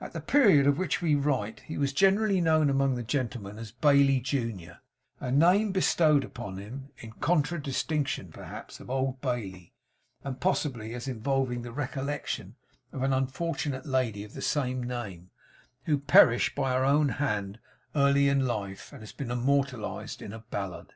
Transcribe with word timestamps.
At 0.00 0.12
the 0.12 0.20
period 0.20 0.66
of 0.66 0.76
which 0.76 1.00
we 1.00 1.14
write, 1.14 1.60
he 1.60 1.78
was 1.78 1.92
generally 1.92 2.40
known 2.40 2.68
among 2.68 2.96
the 2.96 3.04
gentlemen 3.04 3.58
as 3.60 3.70
Bailey 3.70 4.18
junior; 4.18 4.78
a 5.20 5.30
name 5.30 5.70
bestowed 5.70 6.24
upon 6.24 6.56
him 6.56 6.88
in 6.98 7.12
contradistinction, 7.20 8.32
perhaps, 8.32 8.78
to 8.78 8.86
Old 8.90 9.20
Bailey; 9.20 9.72
and 10.24 10.40
possibly 10.40 10.94
as 10.94 11.06
involving 11.06 11.62
the 11.62 11.70
recollection 11.70 12.56
of 12.90 13.04
an 13.04 13.12
unfortunate 13.12 13.86
lady 13.86 14.24
of 14.24 14.34
the 14.34 14.42
same 14.42 14.82
name, 14.82 15.30
who 15.84 15.98
perished 16.00 16.56
by 16.56 16.72
her 16.72 16.84
own 16.84 17.10
hand 17.10 17.60
early 17.94 18.28
in 18.28 18.48
life, 18.48 18.92
and 18.92 19.00
has 19.02 19.12
been 19.12 19.30
immortalised 19.30 20.20
in 20.20 20.32
a 20.32 20.40
ballad. 20.40 20.92